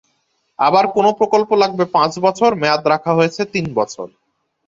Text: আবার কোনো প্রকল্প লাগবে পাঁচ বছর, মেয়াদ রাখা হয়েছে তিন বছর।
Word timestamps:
আবার 0.59 0.85
কোনো 0.95 1.09
প্রকল্প 1.19 1.49
লাগবে 1.61 1.85
পাঁচ 1.95 2.11
বছর, 2.19 2.49
মেয়াদ 2.55 2.81
রাখা 2.87 3.11
হয়েছে 3.13 3.41
তিন 3.53 3.65
বছর। 3.73 4.07